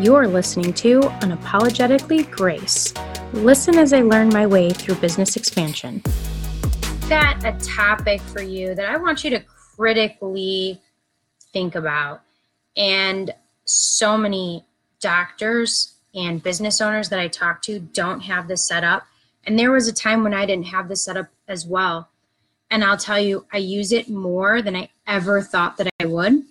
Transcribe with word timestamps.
You're 0.00 0.26
listening 0.26 0.72
to 0.74 1.02
Unapologetically 1.02 2.28
Grace. 2.28 2.92
Listen 3.32 3.78
as 3.78 3.92
I 3.92 4.00
learn 4.00 4.28
my 4.28 4.44
way 4.44 4.70
through 4.70 4.96
business 4.96 5.36
expansion. 5.36 6.02
That 7.08 7.40
a 7.44 7.52
topic 7.64 8.20
for 8.20 8.42
you 8.42 8.74
that 8.74 8.90
I 8.90 8.96
want 8.96 9.22
you 9.22 9.30
to 9.30 9.40
critically 9.40 10.80
think 11.52 11.76
about. 11.76 12.22
And 12.76 13.32
so 13.66 14.18
many 14.18 14.64
doctors 14.98 15.94
and 16.12 16.42
business 16.42 16.80
owners 16.80 17.08
that 17.10 17.20
I 17.20 17.28
talk 17.28 17.62
to 17.62 17.78
don't 17.78 18.20
have 18.22 18.48
this 18.48 18.66
set 18.66 18.82
up. 18.82 19.06
And 19.46 19.56
there 19.56 19.70
was 19.70 19.86
a 19.86 19.92
time 19.92 20.24
when 20.24 20.34
I 20.34 20.44
didn't 20.44 20.66
have 20.66 20.88
this 20.88 21.04
set 21.04 21.16
up 21.16 21.28
as 21.46 21.66
well. 21.66 22.08
And 22.68 22.82
I'll 22.82 22.98
tell 22.98 23.20
you, 23.20 23.46
I 23.52 23.58
use 23.58 23.92
it 23.92 24.08
more 24.08 24.60
than 24.60 24.74
I 24.74 24.88
ever 25.06 25.40
thought 25.40 25.76
that 25.76 25.88
I 26.00 26.06
would. 26.06 26.42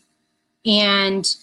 And 0.65 1.35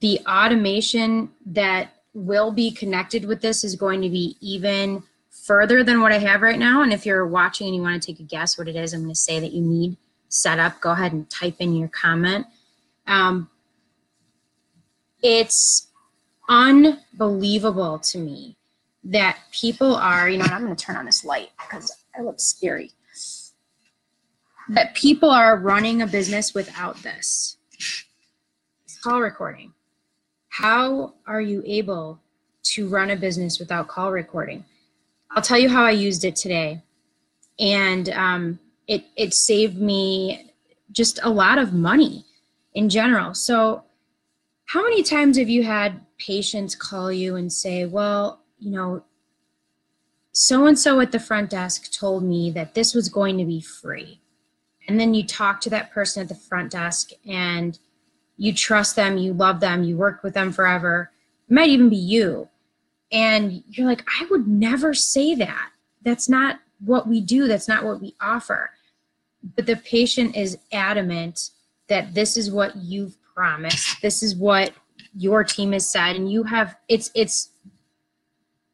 the 0.00 0.20
automation 0.26 1.30
that 1.46 1.94
will 2.14 2.50
be 2.50 2.70
connected 2.70 3.24
with 3.24 3.40
this 3.40 3.64
is 3.64 3.76
going 3.76 4.02
to 4.02 4.08
be 4.08 4.36
even 4.40 5.02
further 5.30 5.84
than 5.84 6.00
what 6.00 6.12
I 6.12 6.18
have 6.18 6.42
right 6.42 6.58
now. 6.58 6.82
And 6.82 6.92
if 6.92 7.06
you're 7.06 7.26
watching 7.26 7.66
and 7.66 7.76
you 7.76 7.82
want 7.82 8.02
to 8.02 8.06
take 8.06 8.20
a 8.20 8.24
guess 8.24 8.58
what 8.58 8.68
it 8.68 8.76
is, 8.76 8.92
I'm 8.92 9.02
going 9.02 9.12
to 9.12 9.18
say 9.18 9.40
that 9.40 9.52
you 9.52 9.62
need 9.62 9.96
set 10.28 10.58
up. 10.58 10.80
Go 10.80 10.92
ahead 10.92 11.12
and 11.12 11.28
type 11.30 11.56
in 11.60 11.74
your 11.74 11.88
comment. 11.88 12.46
Um, 13.06 13.48
it's 15.22 15.88
unbelievable 16.48 17.98
to 17.98 18.18
me 18.18 18.56
that 19.04 19.38
people 19.52 19.94
are, 19.94 20.28
you 20.28 20.38
know, 20.38 20.44
I'm 20.44 20.64
going 20.64 20.74
to 20.74 20.84
turn 20.84 20.96
on 20.96 21.06
this 21.06 21.24
light 21.24 21.50
because 21.58 21.92
I 22.18 22.22
look 22.22 22.40
scary. 22.40 22.90
That 24.68 24.94
people 24.94 25.30
are 25.30 25.56
running 25.56 26.02
a 26.02 26.06
business 26.06 26.54
without 26.54 26.96
this. 27.02 27.56
It's 28.84 28.98
call 29.02 29.20
recording. 29.20 29.72
How 30.50 31.14
are 31.26 31.40
you 31.40 31.62
able 31.64 32.20
to 32.74 32.88
run 32.88 33.10
a 33.10 33.16
business 33.16 33.58
without 33.58 33.88
call 33.88 34.12
recording? 34.12 34.64
I'll 35.30 35.42
tell 35.42 35.58
you 35.58 35.68
how 35.68 35.84
I 35.84 35.92
used 35.92 36.24
it 36.24 36.36
today. 36.36 36.82
And 37.58 38.08
um, 38.10 38.58
it, 38.88 39.04
it 39.16 39.32
saved 39.32 39.78
me 39.78 40.52
just 40.90 41.20
a 41.22 41.30
lot 41.30 41.58
of 41.58 41.72
money 41.72 42.24
in 42.74 42.88
general. 42.88 43.34
So, 43.34 43.84
how 44.66 44.82
many 44.82 45.02
times 45.02 45.36
have 45.36 45.48
you 45.48 45.64
had 45.64 46.00
patients 46.18 46.74
call 46.74 47.12
you 47.12 47.36
and 47.36 47.52
say, 47.52 47.86
Well, 47.86 48.40
you 48.58 48.70
know, 48.70 49.04
so 50.32 50.66
and 50.66 50.78
so 50.78 51.00
at 51.00 51.12
the 51.12 51.20
front 51.20 51.50
desk 51.50 51.92
told 51.92 52.22
me 52.22 52.50
that 52.52 52.74
this 52.74 52.94
was 52.94 53.08
going 53.08 53.38
to 53.38 53.44
be 53.44 53.60
free. 53.60 54.20
And 54.88 54.98
then 54.98 55.14
you 55.14 55.24
talk 55.24 55.60
to 55.62 55.70
that 55.70 55.92
person 55.92 56.22
at 56.22 56.28
the 56.28 56.34
front 56.34 56.72
desk 56.72 57.10
and 57.26 57.78
you 58.40 58.54
trust 58.54 58.96
them, 58.96 59.18
you 59.18 59.34
love 59.34 59.60
them, 59.60 59.84
you 59.84 59.98
work 59.98 60.22
with 60.22 60.32
them 60.32 60.50
forever. 60.50 61.10
It 61.46 61.52
might 61.52 61.68
even 61.68 61.90
be 61.90 61.96
you. 61.96 62.48
And 63.12 63.62
you're 63.68 63.86
like, 63.86 64.02
I 64.18 64.26
would 64.30 64.48
never 64.48 64.94
say 64.94 65.34
that. 65.34 65.68
That's 66.00 66.26
not 66.26 66.58
what 66.82 67.06
we 67.06 67.20
do, 67.20 67.46
that's 67.46 67.68
not 67.68 67.84
what 67.84 68.00
we 68.00 68.14
offer. 68.18 68.70
But 69.56 69.66
the 69.66 69.76
patient 69.76 70.36
is 70.36 70.56
adamant 70.72 71.50
that 71.88 72.14
this 72.14 72.38
is 72.38 72.50
what 72.50 72.74
you've 72.76 73.18
promised, 73.34 74.00
this 74.00 74.22
is 74.22 74.34
what 74.34 74.72
your 75.14 75.44
team 75.44 75.72
has 75.72 75.86
said, 75.86 76.16
and 76.16 76.32
you 76.32 76.42
have 76.44 76.76
it's 76.88 77.10
it's 77.14 77.50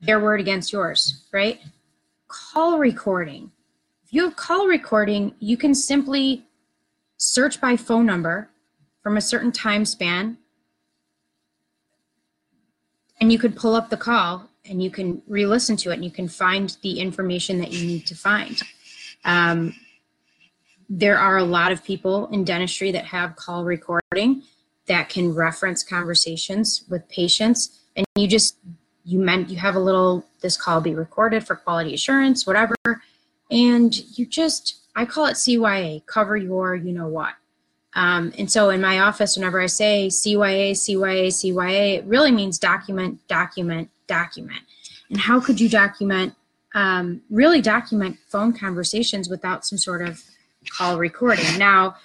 their 0.01 0.21
word 0.21 0.39
against 0.39 0.73
yours, 0.73 1.27
right? 1.33 1.61
Call 2.29 2.79
recording. 2.79 3.51
If 4.05 4.13
you 4.13 4.23
have 4.27 4.37
call 4.37 4.69
recording, 4.69 5.35
you 5.41 5.57
can 5.57 5.75
simply 5.75 6.45
search 7.17 7.61
by 7.61 7.77
phone 7.77 8.07
number 8.07 8.49
from 9.07 9.17
a 9.17 9.21
certain 9.21 9.53
time 9.53 9.85
span 9.85 10.37
and 13.21 13.31
you 13.31 13.39
could 13.39 13.55
pull 13.55 13.77
up 13.77 13.89
the 13.89 13.97
call 13.97 14.51
and 14.69 14.83
you 14.83 14.91
can 14.91 15.23
re-listen 15.29 15.77
to 15.77 15.93
it 15.93 15.95
and 15.95 16.05
you 16.05 16.11
can 16.11 16.27
find 16.27 16.77
the 16.83 16.99
information 16.99 17.61
that 17.61 17.71
you 17.71 17.87
need 17.87 18.05
to 18.05 18.17
find. 18.17 18.61
Um, 19.25 19.77
there 20.89 21.17
are 21.17 21.37
a 21.37 21.45
lot 21.45 21.71
of 21.71 21.85
people 21.85 22.27
in 22.33 22.43
dentistry 22.43 22.91
that 22.91 23.05
have 23.05 23.37
call 23.37 23.65
recording 23.65 24.43
that 24.89 25.09
can 25.09 25.33
reference 25.33 25.85
conversations 25.85 26.83
with 26.89 27.09
patients 27.09 27.83
and 27.95 28.05
you 28.17 28.27
just 28.27 28.57
you 29.05 29.21
meant 29.21 29.51
you 29.51 29.57
have 29.57 29.77
a 29.77 29.81
little 29.81 30.27
this 30.41 30.57
call 30.57 30.81
be 30.81 30.97
recorded 30.97 31.47
for 31.47 31.55
quality 31.55 31.95
assurance 31.95 32.45
whatever 32.45 32.75
and 33.53 34.19
you 34.19 34.27
just 34.27 34.81
i 34.97 35.05
call 35.05 35.27
it 35.27 35.35
cya 35.35 36.05
cover 36.07 36.37
your 36.37 36.75
you 36.75 36.93
know 36.93 37.07
what 37.07 37.35
um, 37.97 38.31
and 38.37 38.49
so 38.53 38.69
in 38.69 38.83
my 38.83 39.01
office, 39.01 39.37
whenever 39.37 39.59
I 39.59 39.67
say 39.67 40.09
CYA, 40.09 40.73
CYA, 40.73 41.29
CYA, 41.29 41.97
it 41.97 42.05
really 42.05 42.31
means 42.31 42.59
document, 42.59 43.27
document, 43.27 43.89
document. 44.07 44.61
And 45.09 45.19
how 45.19 45.41
could 45.41 45.59
you 45.59 45.71
document, 45.71 46.35
um, 46.75 47.23
really 47.31 47.63
document 47.63 48.19
phone 48.29 48.53
conversations 48.53 49.31
without 49.31 49.65
some 49.65 49.79
sort 49.79 50.03
of 50.03 50.23
call 50.77 50.99
recording? 50.99 51.59
Now, 51.59 51.97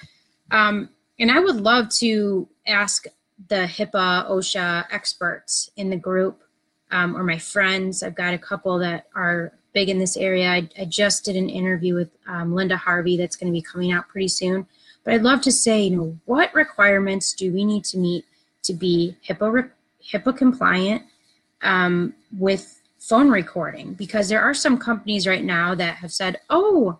um, 0.50 0.90
and 1.19 1.30
I 1.30 1.40
would 1.40 1.57
love 1.57 1.90
to 1.96 2.47
ask 2.66 3.06
the 3.50 3.68
HIPAA, 3.68 4.30
OSHA 4.30 4.85
experts 4.91 5.72
in 5.75 5.90
the 5.90 5.97
group 5.97 6.41
um, 6.91 7.18
or 7.18 7.24
my 7.24 7.38
friends. 7.38 8.01
I've 8.01 8.16
got 8.16 8.34
a 8.34 8.38
couple 8.38 8.80
that 8.80 9.07
are 9.13 9.51
big 9.74 9.90
in 9.90 10.00
this 10.00 10.16
area. 10.16 10.50
I, 10.51 10.69
I 10.80 10.85
just 10.85 11.25
did 11.25 11.35
an 11.35 11.50
interview 11.50 11.96
with 11.96 12.12
um, 12.28 12.56
Linda 12.56 12.78
Harvey 12.78 13.18
that's 13.18 13.35
going 13.35 13.51
to 13.51 13.57
be 13.57 13.62
coming 13.62 13.91
out 13.91 14.07
pretty 14.07 14.30
soon 14.30 14.66
but 15.03 15.13
I'd 15.13 15.23
love 15.23 15.41
to 15.41 15.51
say, 15.51 15.84
you 15.84 15.95
know, 15.95 16.19
what 16.25 16.53
requirements 16.53 17.34
do 17.34 17.51
we 17.51 17.66
need 17.66 17.84
to 17.85 17.97
meet 17.97 18.25
to 18.63 18.73
be 18.73 19.16
HIPAA, 19.28 19.69
HIPAA 20.12 20.38
compliant 20.38 21.03
um, 21.62 22.13
with 22.38 22.81
phone 23.00 23.29
recording? 23.29 23.94
Because 23.94 24.29
there 24.29 24.41
are 24.41 24.53
some 24.53 24.78
companies 24.78 25.28
right 25.28 25.44
now 25.44 25.73
that 25.75 25.95
have 25.95 26.12
said, 26.12 26.39
oh, 26.50 27.00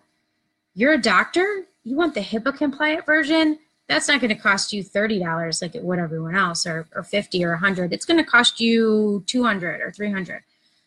you're 0.74 0.94
a 0.94 1.00
doctor? 1.00 1.66
You 1.84 1.96
want 1.96 2.14
the 2.14 2.20
HIPAA 2.20 2.56
compliant 2.56 3.06
version? 3.06 3.58
That's 3.88 4.08
not 4.08 4.20
going 4.20 4.34
to 4.34 4.40
cost 4.40 4.72
you 4.72 4.82
$30 4.82 5.62
like 5.62 5.74
it 5.74 5.82
would 5.82 5.98
everyone 5.98 6.34
else 6.34 6.66
or, 6.66 6.88
or 6.94 7.02
50 7.02 7.44
or 7.44 7.50
100. 7.50 7.92
It's 7.92 8.06
going 8.06 8.18
to 8.18 8.24
cost 8.24 8.60
you 8.60 9.22
200 9.26 9.80
or 9.80 9.92
300. 9.92 10.42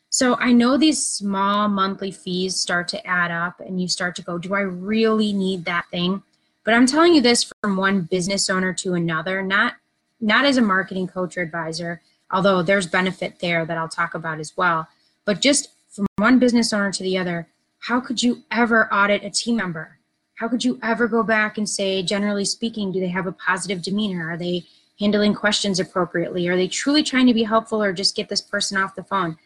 So 0.09 0.35
I 0.37 0.53
know 0.53 0.77
these 0.77 1.05
small 1.05 1.67
monthly 1.67 2.11
fees 2.11 2.55
start 2.55 2.87
to 2.89 3.05
add 3.05 3.31
up 3.31 3.59
and 3.59 3.81
you 3.81 3.87
start 3.87 4.15
to 4.15 4.21
go, 4.21 4.37
do 4.37 4.53
I 4.53 4.61
really 4.61 5.33
need 5.33 5.65
that 5.65 5.85
thing? 5.91 6.23
But 6.65 6.73
I'm 6.73 6.87
telling 6.87 7.13
you 7.13 7.21
this 7.21 7.49
from 7.61 7.77
one 7.77 8.01
business 8.01 8.49
owner 8.49 8.73
to 8.73 8.95
another, 8.95 9.41
not 9.41 9.75
not 10.19 10.45
as 10.45 10.57
a 10.57 10.61
marketing 10.61 11.07
coach 11.07 11.37
or 11.37 11.41
advisor, 11.41 12.01
although 12.31 12.63
there's 12.63 12.87
benefit 12.87 13.39
there 13.39 13.65
that 13.65 13.77
I'll 13.77 13.87
talk 13.87 14.15
about 14.15 14.39
as 14.39 14.57
well. 14.57 14.87
But 15.23 15.41
just 15.41 15.69
from 15.89 16.07
one 16.17 16.39
business 16.39 16.73
owner 16.73 16.91
to 16.91 17.03
the 17.03 17.17
other, 17.17 17.47
how 17.79 17.99
could 17.99 18.23
you 18.23 18.43
ever 18.51 18.91
audit 18.93 19.23
a 19.23 19.29
team 19.29 19.57
member? 19.57 19.99
How 20.35 20.47
could 20.47 20.65
you 20.65 20.79
ever 20.81 21.07
go 21.07 21.21
back 21.21 21.57
and 21.57 21.69
say, 21.69 22.01
generally 22.01 22.45
speaking, 22.45 22.91
do 22.91 22.99
they 22.99 23.07
have 23.07 23.27
a 23.27 23.31
positive 23.31 23.81
demeanor? 23.81 24.31
Are 24.31 24.37
they 24.37 24.65
handling 24.99 25.33
questions 25.33 25.79
appropriately? 25.79 26.47
Are 26.47 26.57
they 26.57 26.67
truly 26.67 27.03
trying 27.03 27.27
to 27.27 27.33
be 27.33 27.43
helpful 27.43 27.81
or 27.83 27.93
just 27.93 28.15
get 28.15 28.29
this 28.29 28.41
person 28.41 28.77
off 28.77 28.95
the 28.95 29.03
phone? 29.03 29.37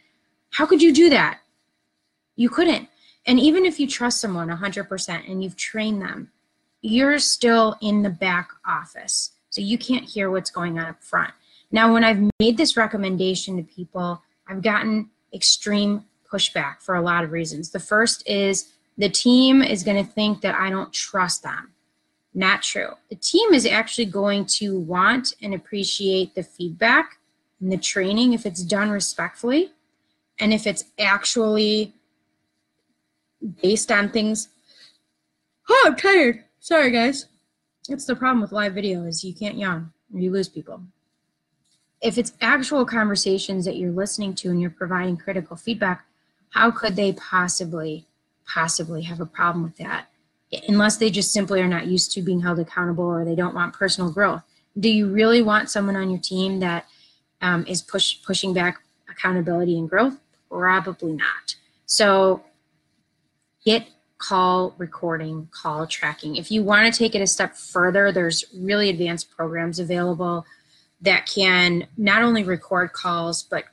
How 0.51 0.65
could 0.65 0.81
you 0.81 0.93
do 0.93 1.09
that? 1.09 1.39
You 2.35 2.49
couldn't. 2.49 2.87
And 3.25 3.39
even 3.39 3.65
if 3.65 3.79
you 3.79 3.87
trust 3.87 4.21
someone 4.21 4.47
100% 4.47 5.29
and 5.29 5.43
you've 5.43 5.57
trained 5.57 6.01
them, 6.01 6.31
you're 6.81 7.19
still 7.19 7.75
in 7.81 8.01
the 8.01 8.09
back 8.09 8.49
office. 8.65 9.31
So 9.49 9.61
you 9.61 9.77
can't 9.77 10.05
hear 10.05 10.29
what's 10.29 10.51
going 10.51 10.79
on 10.79 10.85
up 10.85 11.03
front. 11.03 11.33
Now, 11.71 11.93
when 11.93 12.03
I've 12.03 12.29
made 12.39 12.57
this 12.57 12.77
recommendation 12.77 13.57
to 13.57 13.63
people, 13.63 14.21
I've 14.47 14.61
gotten 14.61 15.09
extreme 15.33 16.05
pushback 16.31 16.81
for 16.81 16.95
a 16.95 17.01
lot 17.01 17.23
of 17.23 17.31
reasons. 17.31 17.69
The 17.69 17.79
first 17.79 18.27
is 18.27 18.73
the 18.97 19.09
team 19.09 19.61
is 19.61 19.83
going 19.83 20.03
to 20.03 20.11
think 20.11 20.41
that 20.41 20.55
I 20.55 20.69
don't 20.69 20.91
trust 20.93 21.43
them. 21.43 21.71
Not 22.33 22.61
true. 22.61 22.91
The 23.09 23.15
team 23.15 23.53
is 23.53 23.65
actually 23.65 24.05
going 24.05 24.45
to 24.45 24.79
want 24.79 25.33
and 25.41 25.53
appreciate 25.53 26.35
the 26.35 26.43
feedback 26.43 27.17
and 27.59 27.71
the 27.71 27.77
training 27.77 28.33
if 28.33 28.45
it's 28.45 28.63
done 28.63 28.89
respectfully 28.89 29.71
and 30.39 30.53
if 30.53 30.67
it's 30.67 30.85
actually 30.99 31.93
based 33.61 33.91
on 33.91 34.09
things. 34.09 34.49
Oh, 35.69 35.83
I'm 35.87 35.95
tired. 35.95 36.43
Sorry, 36.61 36.91
guys. 36.91 37.27
It's 37.87 38.05
the 38.05 38.15
problem 38.15 38.41
with 38.41 38.51
live 38.51 38.73
video 38.73 39.05
is 39.05 39.23
you 39.23 39.33
can't 39.33 39.57
yawn 39.57 39.93
or 40.13 40.19
you 40.19 40.29
lose 40.29 40.49
people. 40.49 40.81
If 42.01 42.17
it's 42.17 42.33
actual 42.41 42.85
conversations 42.85 43.65
that 43.65 43.77
you're 43.77 43.91
listening 43.91 44.35
to 44.35 44.49
and 44.49 44.61
you're 44.61 44.69
providing 44.69 45.17
critical 45.17 45.55
feedback, 45.55 46.05
how 46.49 46.71
could 46.71 46.95
they 46.95 47.13
possibly, 47.13 48.07
possibly 48.45 49.03
have 49.03 49.21
a 49.21 49.25
problem 49.25 49.63
with 49.63 49.77
that? 49.77 50.07
Unless 50.67 50.97
they 50.97 51.09
just 51.09 51.31
simply 51.31 51.61
are 51.61 51.67
not 51.67 51.87
used 51.87 52.11
to 52.13 52.21
being 52.21 52.41
held 52.41 52.59
accountable 52.59 53.05
or 53.05 53.23
they 53.23 53.35
don't 53.35 53.55
want 53.55 53.73
personal 53.73 54.11
growth. 54.11 54.41
Do 54.77 54.89
you 54.89 55.07
really 55.07 55.41
want 55.41 55.69
someone 55.69 55.95
on 55.95 56.09
your 56.09 56.19
team 56.19 56.59
that 56.59 56.87
um, 57.41 57.65
is 57.67 57.81
push, 57.81 58.21
pushing 58.23 58.53
back 58.53 58.81
accountability 59.09 59.77
and 59.77 59.89
growth? 59.89 60.17
Probably 60.49 61.13
not. 61.13 61.55
So 61.85 62.43
get 63.63 63.87
call 64.19 64.75
recording, 64.77 65.47
call 65.51 65.87
tracking. 65.87 66.35
If 66.35 66.51
you 66.51 66.61
want 66.61 66.93
to 66.93 66.97
take 66.97 67.15
it 67.15 67.21
a 67.21 67.27
step 67.27 67.55
further, 67.55 68.11
there's 68.11 68.45
really 68.53 68.89
advanced 68.89 69.31
programs 69.35 69.79
available 69.79 70.45
that 71.01 71.25
can 71.25 71.87
not 71.97 72.21
only 72.21 72.43
record 72.43 72.93
calls, 72.93 73.41
but 73.43 73.63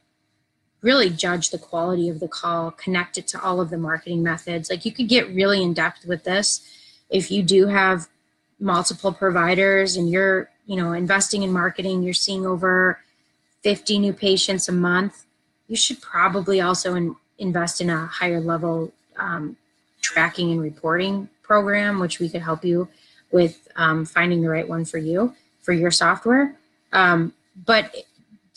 really 0.83 1.11
judge 1.11 1.51
the 1.51 1.59
quality 1.59 2.09
of 2.09 2.21
the 2.21 2.29
call, 2.29 2.71
connect 2.71 3.19
it 3.19 3.27
to 3.27 3.43
all 3.43 3.61
of 3.61 3.71
the 3.71 3.77
marketing 3.77 4.23
methods. 4.23 4.71
Like 4.71 4.85
you 4.85 4.93
could 4.93 5.09
get 5.09 5.29
really 5.35 5.63
in 5.63 5.75
depth 5.75 6.07
with 6.07 6.23
this 6.23 6.61
if 7.11 7.31
you 7.31 7.43
do 7.43 7.67
have 7.67 8.09
multiple 8.59 9.13
providers 9.13 9.97
and 9.97 10.09
you're, 10.11 10.49
you 10.67 10.77
know, 10.77 10.93
investing 10.93 11.43
in 11.43 11.53
marketing, 11.53 12.03
you're 12.03 12.15
seeing 12.15 12.47
over 12.47 13.01
50 13.63 13.99
new 13.99 14.13
patients 14.13 14.69
a 14.69 14.73
month, 14.73 15.25
you 15.67 15.77
should 15.77 16.01
probably 16.01 16.61
also 16.61 16.95
in, 16.95 17.17
invest 17.39 17.81
in 17.81 17.91
a 17.91 18.07
higher 18.07 18.41
level 18.41 18.93
um, 19.19 19.57
tracking 20.01 20.53
and 20.53 20.61
reporting 20.61 21.29
program, 21.43 21.99
which 21.99 22.19
we 22.19 22.29
could 22.29 22.43
help 22.43 22.65
you 22.65 22.89
with 23.31 23.69
um, 23.77 24.05
finding 24.05 24.41
the 24.43 24.49
right 24.49 24.69
one 24.69 24.85
for 24.85 24.99
you 24.99 25.35
for 25.63 25.73
your 25.73 25.91
software. 25.91 26.57
Um, 26.93 27.33
but 27.65 27.95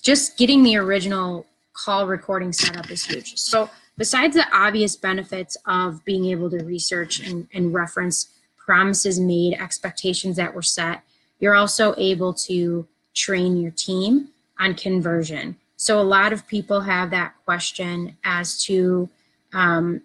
just 0.01 0.37
getting 0.37 0.63
the 0.63 0.77
original 0.77 1.45
call 1.73 2.07
recording 2.07 2.53
setup 2.53 2.89
is 2.91 3.05
huge. 3.05 3.37
So 3.37 3.69
besides 3.97 4.35
the 4.35 4.45
obvious 4.53 4.95
benefits 4.95 5.57
of 5.65 6.03
being 6.05 6.25
able 6.25 6.49
to 6.51 6.63
research 6.63 7.19
and, 7.19 7.47
and 7.53 7.73
reference 7.73 8.29
promises 8.57 9.19
made, 9.19 9.53
expectations 9.55 10.35
that 10.37 10.53
were 10.53 10.61
set, 10.61 11.01
you're 11.39 11.55
also 11.55 11.95
able 11.97 12.33
to 12.33 12.87
train 13.15 13.57
your 13.57 13.71
team 13.71 14.29
on 14.59 14.75
conversion. 14.75 15.57
So 15.77 15.99
a 15.99 16.03
lot 16.03 16.33
of 16.33 16.45
people 16.47 16.81
have 16.81 17.09
that 17.11 17.33
question 17.45 18.17
as 18.23 18.61
to, 18.63 19.09
um, 19.53 20.01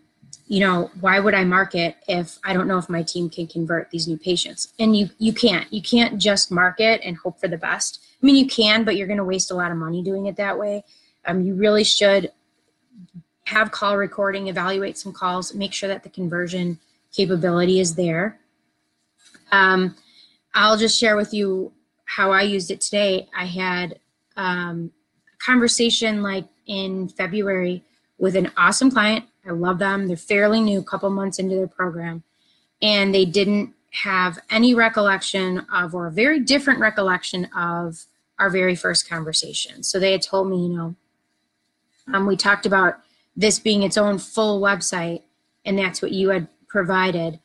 you 0.47 0.61
know, 0.61 0.91
why 1.01 1.21
would 1.21 1.35
I 1.35 1.45
market 1.45 1.97
if 2.09 2.39
I 2.45 2.53
don't 2.53 2.69
know 2.69 2.79
if 2.79 2.89
my 2.89 3.03
team 3.03 3.29
can 3.31 3.47
convert 3.47 3.91
these 3.91 4.07
new 4.09 4.17
patients? 4.17 4.73
And 4.79 4.97
you 4.97 5.11
you 5.19 5.33
can't. 5.33 5.71
You 5.73 5.83
can't 5.83 6.19
just 6.19 6.51
market 6.51 7.01
and 7.05 7.17
hope 7.17 7.41
for 7.41 7.49
the 7.49 7.59
best. 7.59 8.01
I 8.23 8.27
mean, 8.27 8.37
you 8.37 8.47
can, 8.47 8.85
but 8.85 8.97
you're 8.97 9.07
going 9.07 9.19
to 9.19 9.25
waste 9.25 9.51
a 9.51 9.55
lot 9.55 9.71
of 9.71 9.77
money 9.77 10.03
doing 10.03 10.27
it 10.27 10.37
that 10.37 10.59
way. 10.59 10.85
Um, 11.27 11.43
you 11.43 11.55
really 11.55 11.85
should 11.85 12.31
have 13.45 13.71
call 13.71 13.97
recording, 13.97 14.49
evaluate 14.49 14.97
some 14.97 15.13
calls, 15.13 15.55
make 15.55 15.73
sure 15.73 15.89
that 15.89 16.03
the 16.03 16.09
conversion 16.09 16.79
capability 17.13 17.81
is 17.81 17.95
there. 17.95 18.39
Um, 19.53 19.97
I'll 20.55 20.77
just 20.77 20.99
share 20.99 21.17
with 21.17 21.35
you 21.35 21.73
how 22.05 22.31
I 22.31 22.43
used 22.43 22.71
it 22.71 22.81
today. 22.81 23.29
I 23.37 23.45
had 23.47 23.99
um, 24.37 24.91
a 25.33 25.45
conversation 25.45 26.23
like 26.23 26.47
in 26.67 27.09
February 27.09 27.85
with 28.19 28.37
an 28.37 28.51
awesome 28.57 28.91
client. 28.91 29.25
I 29.47 29.53
love 29.53 29.79
them. 29.79 30.07
They're 30.07 30.17
fairly 30.17 30.61
new, 30.61 30.81
a 30.81 30.85
couple 30.85 31.11
months 31.11 31.39
into 31.39 31.55
their 31.57 31.67
program, 31.67 32.23
and 32.81 33.15
they 33.15 33.25
didn't 33.25 33.75
have 33.91 34.39
any 34.51 34.75
recollection 34.75 35.67
of, 35.73 35.95
or 35.95 36.07
a 36.07 36.13
very 36.13 36.41
different 36.41 36.81
recollection 36.81 37.45
of 37.57 38.05
our 38.39 38.51
very 38.51 38.75
first 38.75 39.09
conversation. 39.09 39.83
So 39.83 40.01
they 40.01 40.13
had 40.13 40.23
told 40.23 40.51
me, 40.51 40.67
you 40.67 40.77
know, 40.77 40.95
um, 42.13 42.27
we 42.27 42.37
talked 42.37 42.67
about 42.67 42.99
this 43.37 43.59
being 43.59 43.83
its 43.83 43.97
own 43.97 44.19
full 44.19 44.61
website, 44.61 45.23
and 45.65 45.79
that's 45.79 46.03
what 46.03 46.13
you 46.13 46.31
had 46.31 46.49
provided. 46.69 47.39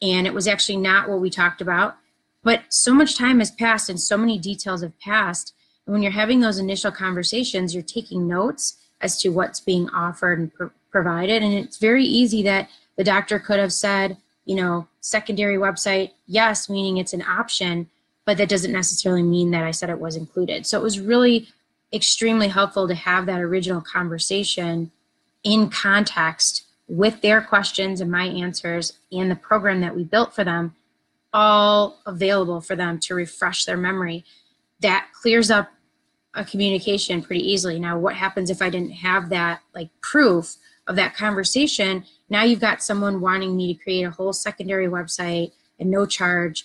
And 0.00 0.26
it 0.26 0.34
was 0.34 0.46
actually 0.46 0.76
not 0.76 1.08
what 1.08 1.20
we 1.20 1.30
talked 1.30 1.60
about. 1.60 1.96
But 2.42 2.62
so 2.68 2.94
much 2.94 3.18
time 3.18 3.40
has 3.40 3.50
passed 3.50 3.90
and 3.90 4.00
so 4.00 4.16
many 4.16 4.38
details 4.38 4.82
have 4.82 4.98
passed. 5.00 5.52
And 5.84 5.92
when 5.92 6.02
you're 6.02 6.12
having 6.12 6.40
those 6.40 6.58
initial 6.58 6.92
conversations, 6.92 7.74
you're 7.74 7.82
taking 7.82 8.28
notes 8.28 8.76
as 9.00 9.20
to 9.22 9.30
what's 9.30 9.60
being 9.60 9.88
offered 9.90 10.38
and 10.38 10.70
provided. 10.96 11.42
And 11.42 11.52
it's 11.52 11.76
very 11.76 12.04
easy 12.04 12.42
that 12.44 12.70
the 12.96 13.04
doctor 13.04 13.38
could 13.38 13.58
have 13.58 13.72
said, 13.74 14.16
you 14.46 14.56
know, 14.56 14.88
secondary 15.02 15.58
website, 15.58 16.12
yes, 16.26 16.70
meaning 16.70 16.96
it's 16.96 17.12
an 17.12 17.20
option, 17.20 17.90
but 18.24 18.38
that 18.38 18.48
doesn't 18.48 18.72
necessarily 18.72 19.22
mean 19.22 19.50
that 19.50 19.62
I 19.62 19.72
said 19.72 19.90
it 19.90 20.00
was 20.00 20.16
included. 20.16 20.64
So 20.64 20.80
it 20.80 20.82
was 20.82 20.98
really 20.98 21.48
extremely 21.92 22.48
helpful 22.48 22.88
to 22.88 22.94
have 22.94 23.26
that 23.26 23.42
original 23.42 23.82
conversation 23.82 24.90
in 25.44 25.68
context 25.68 26.64
with 26.88 27.20
their 27.20 27.42
questions 27.42 28.00
and 28.00 28.10
my 28.10 28.24
answers 28.24 28.94
and 29.12 29.30
the 29.30 29.36
program 29.36 29.82
that 29.82 29.94
we 29.94 30.02
built 30.02 30.34
for 30.34 30.44
them 30.44 30.74
all 31.34 32.00
available 32.06 32.62
for 32.62 32.74
them 32.74 32.98
to 33.00 33.14
refresh 33.14 33.66
their 33.66 33.76
memory 33.76 34.24
that 34.80 35.08
clears 35.12 35.50
up 35.50 35.68
a 36.32 36.44
communication 36.44 37.22
pretty 37.22 37.46
easily 37.46 37.78
now 37.78 37.98
what 37.98 38.14
happens 38.14 38.50
if 38.50 38.62
i 38.62 38.70
didn't 38.70 38.92
have 38.92 39.28
that 39.30 39.60
like 39.74 39.90
proof 40.00 40.56
of 40.86 40.96
that 40.96 41.16
conversation 41.16 42.04
now 42.28 42.42
you've 42.42 42.60
got 42.60 42.82
someone 42.82 43.20
wanting 43.20 43.56
me 43.56 43.72
to 43.72 43.82
create 43.82 44.02
a 44.02 44.10
whole 44.10 44.32
secondary 44.32 44.88
website 44.88 45.52
and 45.78 45.90
no 45.90 46.06
charge. 46.06 46.64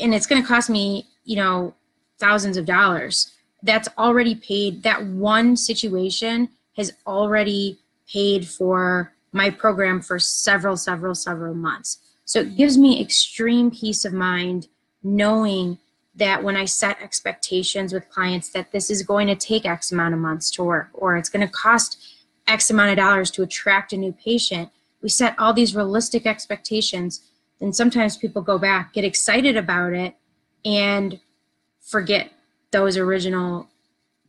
And 0.00 0.14
it's 0.14 0.26
going 0.26 0.42
to 0.42 0.48
cost 0.48 0.68
me 0.68 1.06
you 1.24 1.36
know 1.36 1.74
thousands 2.18 2.56
of 2.56 2.66
dollars. 2.66 3.32
That's 3.62 3.88
already 3.96 4.34
paid 4.34 4.82
that 4.82 5.04
one 5.04 5.56
situation 5.56 6.48
has 6.76 6.92
already 7.06 7.78
paid 8.12 8.48
for 8.48 9.12
my 9.32 9.50
program 9.50 10.00
for 10.00 10.18
several 10.18 10.76
several 10.76 11.14
several 11.14 11.54
months. 11.54 11.98
So 12.24 12.40
it 12.40 12.56
gives 12.56 12.78
me 12.78 13.00
extreme 13.00 13.70
peace 13.70 14.04
of 14.04 14.12
mind 14.12 14.68
knowing 15.02 15.78
that 16.14 16.44
when 16.44 16.56
i 16.56 16.64
set 16.66 17.00
expectations 17.00 17.92
with 17.92 18.08
clients 18.10 18.50
that 18.50 18.70
this 18.70 18.90
is 18.90 19.02
going 19.02 19.26
to 19.26 19.34
take 19.34 19.64
x 19.64 19.90
amount 19.90 20.12
of 20.12 20.20
months 20.20 20.50
to 20.50 20.62
work 20.62 20.90
or 20.92 21.16
it's 21.16 21.30
going 21.30 21.44
to 21.44 21.52
cost 21.52 22.21
x 22.46 22.70
amount 22.70 22.90
of 22.90 22.96
dollars 22.96 23.30
to 23.30 23.42
attract 23.42 23.92
a 23.92 23.96
new 23.96 24.12
patient 24.12 24.70
we 25.02 25.08
set 25.08 25.38
all 25.38 25.52
these 25.52 25.74
realistic 25.74 26.26
expectations 26.26 27.22
then 27.60 27.72
sometimes 27.72 28.16
people 28.16 28.42
go 28.42 28.58
back 28.58 28.92
get 28.92 29.04
excited 29.04 29.56
about 29.56 29.92
it 29.92 30.14
and 30.64 31.18
forget 31.80 32.32
those 32.70 32.96
original 32.96 33.68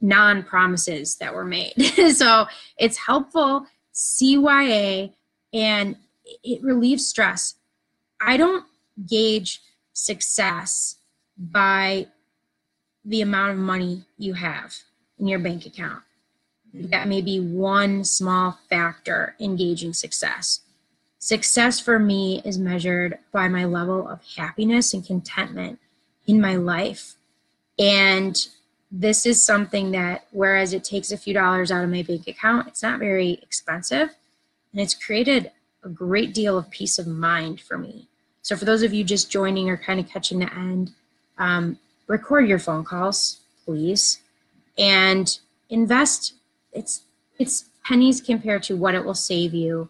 non 0.04 0.44
promises 0.44 1.15
that 1.15 1.33
were 1.33 1.45
made. 1.45 1.74
so 2.13 2.45
it's 2.77 2.98
helpful, 2.98 3.65
CYA, 3.94 5.13
and 5.54 5.95
it 6.44 6.62
relieves 6.62 7.07
stress. 7.07 7.56
I 8.21 8.38
don't 8.38 8.66
gauge 9.07 9.62
success 9.94 10.98
by 11.38 12.07
the 13.06 13.21
amount 13.21 13.54
of 13.54 13.57
money 13.57 14.04
you 14.18 14.33
have 14.33 14.75
in 15.19 15.27
your 15.27 15.39
bank 15.39 15.66
account. 15.66 16.04
That 16.73 17.07
may 17.07 17.21
be 17.21 17.39
one 17.39 18.03
small 18.03 18.57
factor 18.69 19.35
in 19.39 19.55
gauging 19.55 19.93
success. 19.93 20.61
Success 21.19 21.79
for 21.79 21.99
me 21.99 22.41
is 22.43 22.57
measured 22.57 23.19
by 23.31 23.47
my 23.47 23.65
level 23.65 24.07
of 24.07 24.21
happiness 24.35 24.93
and 24.93 25.05
contentment 25.05 25.79
in 26.25 26.41
my 26.41 26.55
life 26.55 27.15
and 27.79 28.47
this 28.91 29.25
is 29.25 29.43
something 29.43 29.91
that, 29.91 30.27
whereas 30.31 30.73
it 30.73 30.83
takes 30.83 31.11
a 31.11 31.17
few 31.17 31.33
dollars 31.33 31.71
out 31.71 31.83
of 31.83 31.89
my 31.89 32.03
bank 32.03 32.27
account, 32.27 32.67
it's 32.67 32.83
not 32.83 32.99
very 32.99 33.39
expensive. 33.42 34.09
And 34.71 34.81
it's 34.81 34.94
created 34.94 35.51
a 35.83 35.89
great 35.89 36.33
deal 36.33 36.57
of 36.57 36.69
peace 36.69 36.99
of 36.99 37.07
mind 37.07 37.59
for 37.59 37.77
me. 37.77 38.07
So, 38.42 38.56
for 38.56 38.65
those 38.65 38.83
of 38.83 38.94
you 38.94 39.03
just 39.03 39.31
joining 39.31 39.69
or 39.69 39.77
kind 39.77 39.99
of 39.99 40.07
catching 40.07 40.39
the 40.39 40.53
end, 40.53 40.92
um, 41.37 41.80
record 42.07 42.47
your 42.47 42.59
phone 42.59 42.83
calls, 42.83 43.39
please, 43.65 44.19
and 44.77 45.39
invest. 45.69 46.33
It's 46.73 47.03
it's 47.37 47.65
pennies 47.83 48.21
compared 48.21 48.63
to 48.63 48.75
what 48.75 48.95
it 48.95 49.06
will 49.06 49.13
save 49.13 49.53
you 49.53 49.89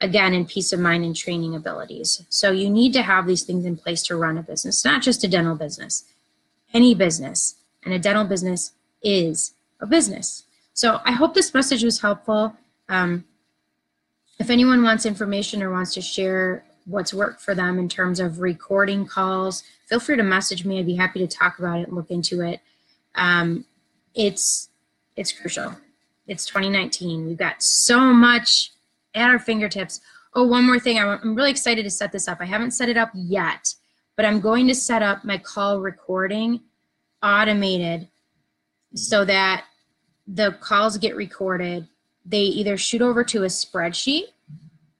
again 0.00 0.34
in 0.34 0.46
peace 0.46 0.72
of 0.72 0.80
mind 0.80 1.04
and 1.04 1.14
training 1.14 1.54
abilities. 1.54 2.24
So 2.28 2.52
you 2.52 2.70
need 2.70 2.92
to 2.94 3.02
have 3.02 3.26
these 3.26 3.42
things 3.42 3.64
in 3.64 3.76
place 3.76 4.02
to 4.04 4.16
run 4.16 4.38
a 4.38 4.42
business, 4.42 4.84
not 4.84 5.02
just 5.02 5.24
a 5.24 5.28
dental 5.28 5.54
business 5.54 6.04
any 6.72 6.94
business, 6.94 7.56
and 7.84 7.94
a 7.94 7.98
dental 7.98 8.24
business 8.24 8.72
is 9.02 9.52
a 9.80 9.86
business. 9.86 10.44
So 10.74 11.00
I 11.04 11.12
hope 11.12 11.34
this 11.34 11.54
message 11.54 11.82
was 11.82 12.00
helpful. 12.00 12.54
Um, 12.88 13.24
if 14.38 14.50
anyone 14.50 14.82
wants 14.82 15.06
information 15.06 15.62
or 15.62 15.70
wants 15.70 15.94
to 15.94 16.00
share 16.00 16.64
what's 16.86 17.12
worked 17.12 17.40
for 17.40 17.54
them 17.54 17.78
in 17.78 17.88
terms 17.88 18.20
of 18.20 18.40
recording 18.40 19.06
calls, 19.06 19.62
feel 19.86 20.00
free 20.00 20.16
to 20.16 20.22
message 20.22 20.64
me. 20.64 20.78
I'd 20.78 20.86
be 20.86 20.96
happy 20.96 21.18
to 21.20 21.26
talk 21.26 21.58
about 21.58 21.80
it 21.80 21.88
and 21.88 21.96
look 21.96 22.10
into 22.10 22.40
it. 22.40 22.60
Um, 23.14 23.64
it's 24.14 24.68
it's 25.16 25.32
crucial. 25.32 25.76
It's 26.30 26.46
2019. 26.46 27.26
We've 27.26 27.36
got 27.36 27.60
so 27.60 27.98
much 27.98 28.70
at 29.16 29.28
our 29.28 29.40
fingertips. 29.40 30.00
Oh, 30.32 30.44
one 30.44 30.64
more 30.64 30.78
thing. 30.78 30.96
I'm 30.96 31.34
really 31.34 31.50
excited 31.50 31.82
to 31.82 31.90
set 31.90 32.12
this 32.12 32.28
up. 32.28 32.38
I 32.40 32.44
haven't 32.44 32.70
set 32.70 32.88
it 32.88 32.96
up 32.96 33.10
yet, 33.14 33.74
but 34.14 34.24
I'm 34.24 34.38
going 34.38 34.68
to 34.68 34.74
set 34.76 35.02
up 35.02 35.24
my 35.24 35.38
call 35.38 35.80
recording 35.80 36.60
automated 37.20 38.06
so 38.94 39.24
that 39.24 39.64
the 40.28 40.52
calls 40.60 40.98
get 40.98 41.16
recorded. 41.16 41.88
They 42.24 42.42
either 42.42 42.76
shoot 42.76 43.02
over 43.02 43.24
to 43.24 43.42
a 43.42 43.46
spreadsheet 43.46 44.26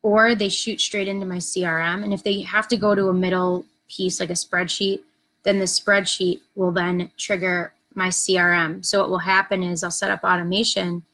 or 0.02 0.34
they 0.34 0.48
shoot 0.48 0.80
straight 0.80 1.06
into 1.06 1.26
my 1.26 1.36
CRM. 1.36 2.02
And 2.02 2.12
if 2.12 2.24
they 2.24 2.40
have 2.40 2.66
to 2.66 2.76
go 2.76 2.96
to 2.96 3.06
a 3.08 3.14
middle 3.14 3.64
piece 3.88 4.18
like 4.18 4.30
a 4.30 4.32
spreadsheet, 4.32 5.02
then 5.44 5.60
the 5.60 5.66
spreadsheet 5.66 6.40
will 6.56 6.72
then 6.72 7.08
trigger 7.16 7.72
my 7.94 8.08
CRM. 8.08 8.84
So 8.84 8.98
what 8.98 9.10
will 9.10 9.18
happen 9.18 9.62
is 9.62 9.84
I'll 9.84 9.92
set 9.92 10.10
up 10.10 10.24
automation 10.24 11.04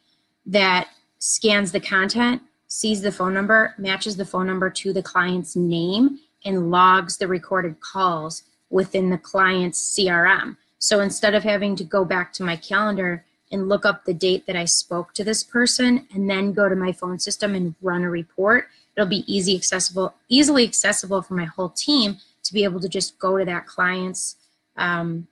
that 0.46 0.88
scans 1.18 1.72
the 1.72 1.80
content, 1.80 2.42
sees 2.68 3.02
the 3.02 3.12
phone 3.12 3.34
number, 3.34 3.74
matches 3.78 4.16
the 4.16 4.24
phone 4.24 4.46
number 4.46 4.70
to 4.70 4.92
the 4.92 5.02
client's 5.02 5.56
name, 5.56 6.20
and 6.44 6.70
logs 6.70 7.16
the 7.16 7.26
recorded 7.26 7.80
calls 7.80 8.44
within 8.70 9.10
the 9.10 9.18
client's 9.18 9.96
CRM. 9.96 10.56
So 10.78 11.00
instead 11.00 11.34
of 11.34 11.42
having 11.42 11.74
to 11.76 11.84
go 11.84 12.04
back 12.04 12.32
to 12.34 12.42
my 12.42 12.56
calendar 12.56 13.24
and 13.50 13.68
look 13.68 13.84
up 13.84 14.04
the 14.04 14.14
date 14.14 14.46
that 14.46 14.56
I 14.56 14.64
spoke 14.64 15.14
to 15.14 15.24
this 15.24 15.42
person 15.42 16.06
and 16.12 16.28
then 16.28 16.52
go 16.52 16.68
to 16.68 16.76
my 16.76 16.92
phone 16.92 17.18
system 17.18 17.54
and 17.54 17.74
run 17.80 18.02
a 18.02 18.10
report, 18.10 18.68
it'll 18.96 19.08
be 19.08 19.24
easy 19.32 19.56
accessible, 19.56 20.14
easily 20.28 20.64
accessible 20.64 21.22
for 21.22 21.34
my 21.34 21.44
whole 21.44 21.70
team 21.70 22.18
to 22.42 22.54
be 22.54 22.64
able 22.64 22.80
to 22.80 22.88
just 22.88 23.18
go 23.18 23.38
to 23.38 23.44
that 23.44 23.66
client's 23.66 24.36
um, 24.76 25.26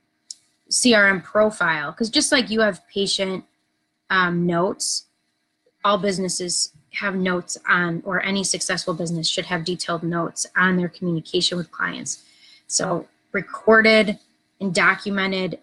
CRM 0.70 1.22
profile. 1.22 1.92
Because 1.92 2.10
just 2.10 2.32
like 2.32 2.50
you 2.50 2.60
have 2.60 2.86
patient 2.88 3.44
um, 4.14 4.46
notes, 4.46 5.06
all 5.84 5.98
businesses 5.98 6.72
have 6.92 7.16
notes 7.16 7.58
on, 7.68 8.00
or 8.06 8.22
any 8.22 8.44
successful 8.44 8.94
business 8.94 9.28
should 9.28 9.44
have 9.46 9.64
detailed 9.64 10.04
notes 10.04 10.46
on 10.56 10.76
their 10.76 10.88
communication 10.88 11.58
with 11.58 11.72
clients. 11.72 12.22
So 12.68 13.08
recorded 13.32 14.20
and 14.60 14.72
documented 14.72 15.58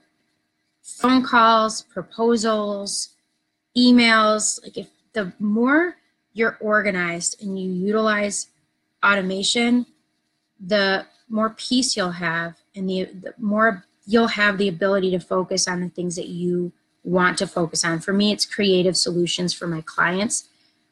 phone 0.83 1.23
calls, 1.23 1.83
proposals, 1.83 3.11
emails. 3.77 4.61
Like 4.61 4.77
if 4.77 4.89
the 5.13 5.31
more 5.39 5.95
you're 6.33 6.57
organized 6.59 7.41
and 7.41 7.57
you 7.57 7.71
utilize 7.71 8.47
automation, 9.03 9.85
the 10.59 11.05
more 11.29 11.51
peace 11.51 11.95
you'll 11.95 12.11
have 12.11 12.57
and 12.75 12.89
the, 12.89 13.05
the 13.05 13.33
more 13.37 13.85
you'll 14.05 14.27
have 14.27 14.57
the 14.57 14.67
ability 14.67 15.11
to 15.11 15.19
focus 15.21 15.69
on 15.69 15.79
the 15.79 15.89
things 15.89 16.17
that 16.17 16.27
you 16.27 16.73
want 17.03 17.37
to 17.39 17.47
focus 17.47 17.83
on. 17.83 17.99
For 17.99 18.13
me, 18.13 18.31
it's 18.31 18.45
creative 18.45 18.95
solutions 18.95 19.53
for 19.53 19.67
my 19.67 19.81
clients. 19.81 20.47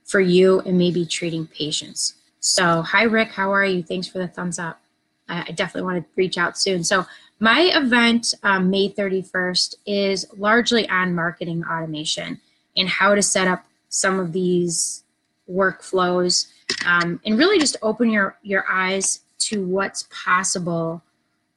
For 0.06 0.20
you, 0.20 0.62
and 0.62 0.76
maybe 0.76 1.06
treating 1.06 1.46
patients. 1.46 2.16
So, 2.40 2.82
hi, 2.82 3.04
Rick. 3.04 3.30
How 3.30 3.54
are 3.54 3.64
you? 3.64 3.84
Thanks 3.84 4.08
for 4.08 4.18
the 4.18 4.28
thumbs 4.28 4.58
up. 4.58 4.82
I 5.28 5.52
definitely 5.52 5.84
want 5.84 6.04
to 6.04 6.10
reach 6.16 6.36
out 6.36 6.58
soon. 6.58 6.84
So, 6.84 7.06
my 7.40 7.70
event, 7.76 8.34
um, 8.42 8.72
May 8.72 8.90
31st, 8.90 9.76
is 9.86 10.26
largely 10.36 10.90
on 10.90 11.14
marketing 11.14 11.64
automation 11.64 12.42
and 12.76 12.90
how 12.90 13.14
to 13.14 13.22
set 13.22 13.48
up 13.48 13.66
some 13.90 14.20
of 14.20 14.34
these 14.34 15.04
workflows 15.48 16.48
um, 16.88 17.22
and 17.24 17.38
really 17.38 17.60
just 17.60 17.78
open 17.84 18.10
your, 18.10 18.36
your 18.42 18.66
eyes 18.68 19.22
to 19.38 19.64
what's 19.64 20.08
possible 20.12 21.04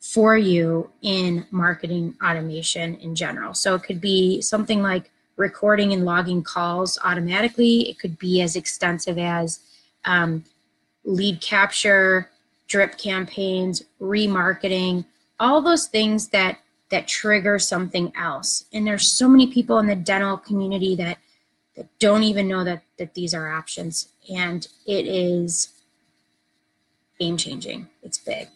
for 0.02 0.36
you 0.36 0.90
in 1.02 1.46
marketing 1.52 2.12
automation 2.22 2.96
in 2.96 3.14
general. 3.14 3.54
So 3.54 3.76
it 3.76 3.84
could 3.84 4.00
be 4.00 4.40
something 4.40 4.82
like 4.82 5.12
recording 5.36 5.92
and 5.92 6.04
logging 6.04 6.42
calls 6.42 6.98
automatically. 7.04 7.88
It 7.88 8.00
could 8.00 8.18
be 8.18 8.42
as 8.42 8.56
extensive 8.56 9.16
as 9.16 9.60
um, 10.04 10.44
lead 11.04 11.40
capture, 11.40 12.28
drip 12.66 12.98
campaigns, 12.98 13.84
remarketing, 14.00 15.04
all 15.38 15.62
those 15.62 15.86
things 15.86 16.28
that 16.28 16.58
that 16.90 17.06
trigger 17.08 17.58
something 17.58 18.12
else. 18.16 18.66
And 18.72 18.86
there's 18.86 19.10
so 19.10 19.28
many 19.28 19.46
people 19.46 19.78
in 19.78 19.86
the 19.86 19.94
dental 19.94 20.36
community 20.36 20.96
that 20.96 21.18
that 21.76 21.86
don't 22.00 22.24
even 22.24 22.48
know 22.48 22.64
that 22.64 22.82
that 22.98 23.14
these 23.14 23.34
are 23.34 23.52
options 23.52 24.08
and 24.34 24.66
it 24.84 25.06
is 25.06 25.68
game 27.20 27.36
changing. 27.36 27.88
It's 28.02 28.18
big. 28.18 28.48